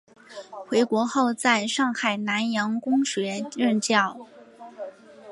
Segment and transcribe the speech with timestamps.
[0.65, 4.27] 回国后在上海南洋公学任教。